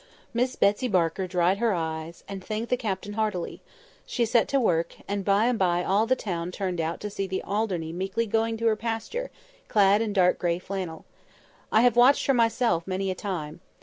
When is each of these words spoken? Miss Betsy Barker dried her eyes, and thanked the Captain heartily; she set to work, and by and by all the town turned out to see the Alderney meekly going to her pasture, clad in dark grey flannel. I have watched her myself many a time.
Miss 0.33 0.55
Betsy 0.55 0.87
Barker 0.87 1.27
dried 1.27 1.59
her 1.59 1.75
eyes, 1.75 2.23
and 2.27 2.43
thanked 2.43 2.71
the 2.71 2.75
Captain 2.75 3.13
heartily; 3.13 3.61
she 4.03 4.25
set 4.25 4.47
to 4.47 4.59
work, 4.59 4.95
and 5.07 5.23
by 5.23 5.45
and 5.45 5.59
by 5.59 5.83
all 5.83 6.07
the 6.07 6.15
town 6.15 6.49
turned 6.49 6.81
out 6.81 6.99
to 7.01 7.09
see 7.11 7.27
the 7.27 7.43
Alderney 7.43 7.93
meekly 7.93 8.25
going 8.25 8.57
to 8.57 8.65
her 8.65 8.75
pasture, 8.75 9.29
clad 9.67 10.01
in 10.01 10.11
dark 10.11 10.39
grey 10.39 10.57
flannel. 10.57 11.05
I 11.71 11.81
have 11.81 11.95
watched 11.95 12.25
her 12.25 12.33
myself 12.33 12.87
many 12.87 13.11
a 13.11 13.13
time. 13.15 13.61